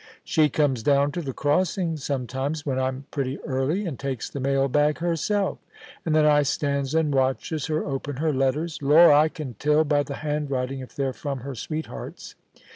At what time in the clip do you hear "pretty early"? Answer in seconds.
3.11-3.85